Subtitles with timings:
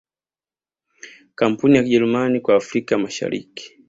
[1.35, 3.71] Kampuni ya Kijerumani kwa Afrika ya Mashariki